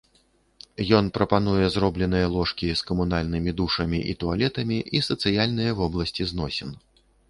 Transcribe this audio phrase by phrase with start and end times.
[0.99, 6.79] Ён прапануе зробленыя ложкі з камунальнымі душамі і туалетамі, і сацыяльныя вобласці зносін.